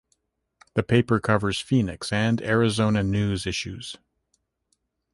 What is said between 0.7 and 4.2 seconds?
The paper covers Phoenix and Arizona news issues.